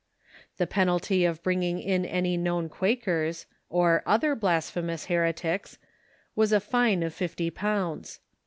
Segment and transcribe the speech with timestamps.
[0.57, 5.77] The penalty of bringing in any known Quakers, or "other blasphemous heretics,"
[6.35, 8.17] was a fine of fifty jiounds.